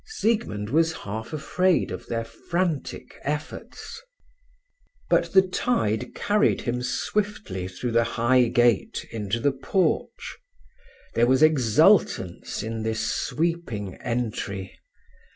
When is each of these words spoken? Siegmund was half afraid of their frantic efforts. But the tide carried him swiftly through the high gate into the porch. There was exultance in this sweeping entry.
Siegmund 0.03 0.71
was 0.71 0.93
half 0.93 1.31
afraid 1.31 1.91
of 1.91 2.07
their 2.07 2.23
frantic 2.25 3.19
efforts. 3.21 4.01
But 5.11 5.31
the 5.31 5.43
tide 5.43 6.15
carried 6.15 6.61
him 6.61 6.81
swiftly 6.81 7.67
through 7.67 7.91
the 7.91 8.03
high 8.17 8.45
gate 8.45 9.05
into 9.11 9.39
the 9.39 9.51
porch. 9.51 10.39
There 11.13 11.27
was 11.27 11.43
exultance 11.43 12.63
in 12.63 12.81
this 12.81 13.05
sweeping 13.11 13.93
entry. 13.97 14.73